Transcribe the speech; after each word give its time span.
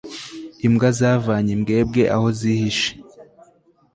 imbwa 0.65 0.89
zavanye 0.99 1.51
imbwebwe 1.57 2.01
aho 2.15 2.27
zihishe 2.39 2.91